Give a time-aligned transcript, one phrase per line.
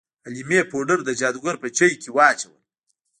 [0.25, 2.57] حلیمې پوډر د جادوګر په چای کې واچول.